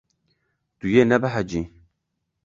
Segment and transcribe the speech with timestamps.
[0.79, 1.63] Tu yê nebehecî.